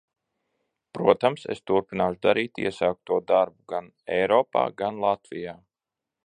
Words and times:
Protams, 0.99 1.43
es 1.55 1.61
turpināšu 1.71 2.19
darīt 2.27 2.61
iesākto 2.63 3.19
darbu 3.33 3.69
gan 3.75 3.93
Eiropā, 4.17 4.65
gan 4.83 4.99
Latvijā. 5.05 5.55